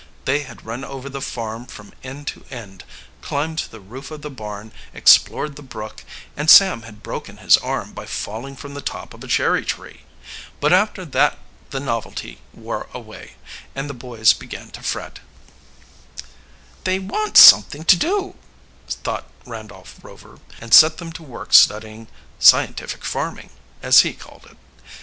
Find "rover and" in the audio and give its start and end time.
20.03-20.73